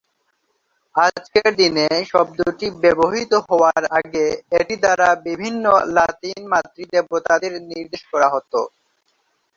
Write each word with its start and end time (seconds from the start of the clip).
আজকের 0.95 1.49
দিনে 1.59 1.87
শব্দটি 2.11 2.67
ব্যবহৃত 2.81 3.33
হওয়ার 3.47 3.83
আগে, 3.99 4.25
এটি 4.59 4.75
দ্বারা 4.83 5.07
বিভিন্ন 5.27 5.65
লাতিন 5.95 6.39
মাতৃ 6.51 6.83
দেবতাদের 6.93 7.53
নির্দেশ 7.69 8.01
করা 8.11 8.27
হতো। 8.35 8.59